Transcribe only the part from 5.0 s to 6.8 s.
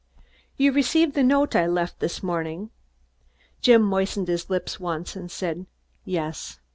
and said, "Yes."